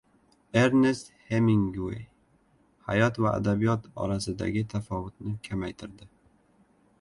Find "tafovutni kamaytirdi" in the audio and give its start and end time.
4.73-6.11